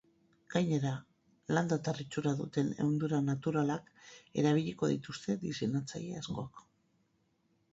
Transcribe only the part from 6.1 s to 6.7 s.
askok.